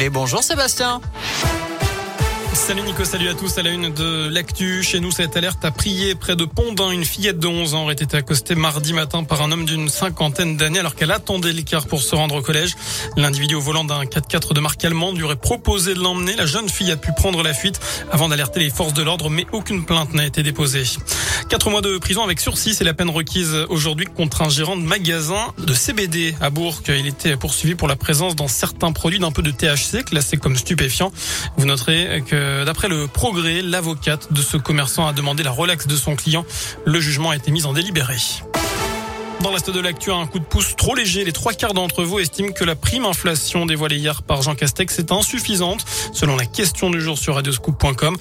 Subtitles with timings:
[0.00, 1.00] Et bonjour Sébastien.
[2.66, 3.58] Salut Nico, salut à tous.
[3.58, 6.92] À la une de l'actu, chez nous, cette alerte a prié près de Pondin.
[6.92, 10.56] Une fillette de 11 ans aurait été accostée mardi matin par un homme d'une cinquantaine
[10.56, 12.74] d'années alors qu'elle attendait l'écart pour se rendre au collège.
[13.18, 16.36] L'individu au volant d'un 4x4 de marque allemande lui aurait proposé de l'emmener.
[16.36, 17.78] La jeune fille a pu prendre la fuite
[18.10, 20.84] avant d'alerter les forces de l'ordre, mais aucune plainte n'a été déposée.
[21.50, 24.82] Quatre mois de prison avec sursis, c'est la peine requise aujourd'hui contre un gérant de
[24.82, 26.80] magasin de CBD à Bourg.
[26.88, 30.56] Il était poursuivi pour la présence dans certains produits d'un peu de THC classé comme
[30.56, 31.12] stupéfiant.
[31.58, 35.86] Vous noterez que euh, d'après le progrès, l'avocate de ce commerçant a demandé la relaxe
[35.86, 36.46] de son client.
[36.84, 38.16] Le jugement a été mis en délibéré.
[39.44, 41.22] Dans l'Est de l'actu, un coup de pouce trop léger.
[41.22, 44.98] Les trois quarts d'entre vous estiment que la prime inflation dévoilée hier par Jean Castex
[44.98, 45.84] est insuffisante,
[46.14, 48.16] selon la question du jour sur radioscoop.com.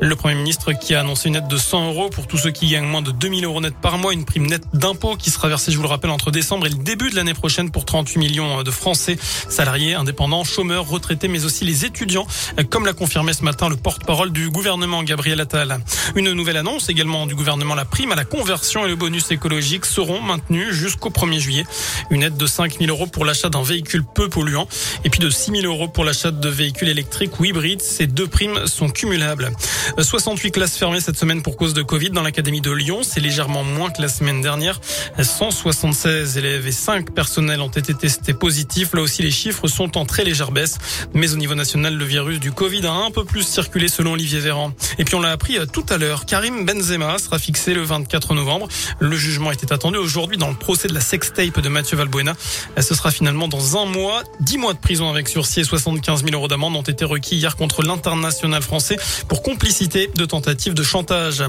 [0.00, 2.68] Le Premier ministre qui a annoncé une aide de 100 euros pour tous ceux qui
[2.68, 5.72] gagnent moins de 2000 euros net par mois, une prime nette d'impôt qui sera versée,
[5.72, 8.62] je vous le rappelle, entre décembre et le début de l'année prochaine pour 38 millions
[8.62, 9.18] de Français,
[9.48, 12.28] salariés, indépendants, chômeurs, retraités, mais aussi les étudiants,
[12.70, 15.80] comme l'a confirmé ce matin le porte-parole du gouvernement, Gabriel Attal.
[16.14, 19.84] Une nouvelle annonce également du gouvernement, la prime à la conversion et le bonus écologique
[19.84, 21.64] seront maintenus jusqu'au 1er juillet.
[22.10, 24.68] Une aide de 5 000 euros pour l'achat d'un véhicule peu polluant
[25.04, 27.80] et puis de 6 000 euros pour l'achat de véhicules électriques ou hybrides.
[27.82, 29.50] Ces deux primes sont cumulables.
[29.98, 33.00] 68 classes fermées cette semaine pour cause de Covid dans l'académie de Lyon.
[33.02, 34.80] C'est légèrement moins que la semaine dernière.
[35.20, 38.94] 176 élèves et 5 personnels ont été testés positifs.
[38.94, 40.78] Là aussi, les chiffres sont en très légère baisse.
[41.14, 44.40] Mais au niveau national, le virus du Covid a un peu plus circulé selon Olivier
[44.40, 44.72] Véran.
[44.98, 46.26] Et puis on l'a appris tout à l'heure.
[46.26, 48.68] Karim Benzema sera fixé le 24 novembre.
[48.98, 52.34] Le jugement était attendu aujourd'hui dans le procès de la sextape de Mathieu Valbuena.
[52.80, 54.22] Ce sera finalement dans un mois.
[54.40, 57.56] 10 mois de prison avec sursis et 75 000 euros d'amende ont été requis hier
[57.56, 58.96] contre l'international français
[59.28, 61.42] pour complicité de tentative de chantage.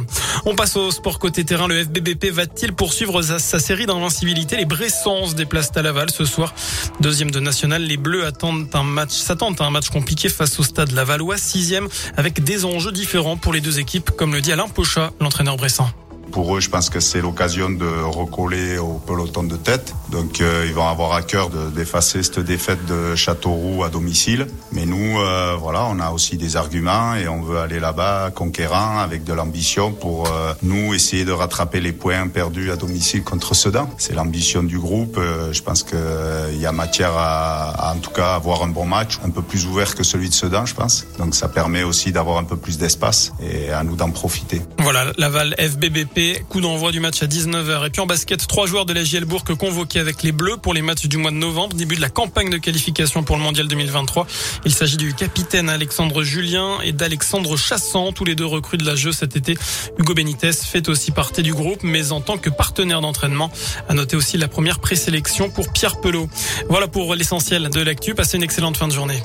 [0.46, 1.68] On passe au sport côté terrain.
[1.68, 4.58] Le FBBP va-t-il poursuivre sa, série d'invincibilité?
[4.58, 6.54] Les Bressans se déplacent à Laval ce soir.
[7.00, 10.64] Deuxième de national, les Bleus attendent un match, s'attendent à un match compliqué face au
[10.64, 14.68] stade Lavallois, sixième, avec des enjeux différents pour les deux équipes, comme le dit Alain
[14.68, 15.90] Pochat, l'entraîneur bressan.
[16.32, 19.94] Pour eux, je pense que c'est l'occasion de recoller au peloton de tête.
[20.12, 24.48] Donc, euh, ils vont avoir à cœur d'effacer cette défaite de Châteauroux à domicile.
[24.72, 29.00] Mais nous, euh, voilà, on a aussi des arguments et on veut aller là-bas conquérant
[29.00, 33.56] avec de l'ambition pour euh, nous essayer de rattraper les points perdus à domicile contre
[33.56, 33.90] Sedan.
[33.98, 35.20] C'est l'ambition du groupe.
[35.52, 39.20] je pense qu'il y a matière à, à, en tout cas, avoir un bon match,
[39.26, 41.06] un peu plus ouvert que celui de Sedan, je pense.
[41.18, 44.62] Donc, ça permet aussi d'avoir un peu plus d'espace et à nous d'en profiter.
[44.80, 46.19] Voilà, Laval FBBP
[46.50, 47.88] Coup d'envoi du match à 19h.
[47.88, 50.74] Et puis en basket, trois joueurs de la JL Bourg convoqués avec les Bleus pour
[50.74, 53.70] les matchs du mois de novembre, début de la campagne de qualification pour le Mondial
[53.70, 54.28] 2023.
[54.66, 58.96] Il s'agit du capitaine Alexandre Julien et d'Alexandre Chassant, tous les deux recrues de la
[58.96, 59.58] jeu cet été.
[59.98, 63.50] Hugo Benitez fait aussi partie du groupe, mais en tant que partenaire d'entraînement.
[63.88, 66.30] À noter aussi la première présélection pour Pierre Pelot.
[66.68, 68.14] Voilà pour l'essentiel de l'actu.
[68.14, 69.24] Passez une excellente fin de journée.